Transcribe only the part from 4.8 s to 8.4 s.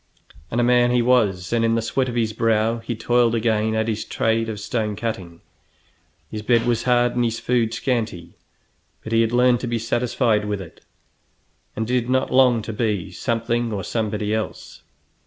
cutting. His bed was hard and his food scanty,